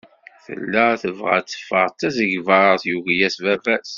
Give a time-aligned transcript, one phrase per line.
[0.43, 3.89] Tella tebɣa ad d-teffeɣ d tasegbart, yugi-yas baba-s.